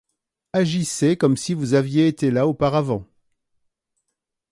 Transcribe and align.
Agissez 0.53 1.15
comme 1.15 1.37
si 1.37 1.53
vous 1.53 1.75
aviez 1.75 2.07
été 2.07 2.31
là 2.31 2.47
auparavant. 2.47 3.05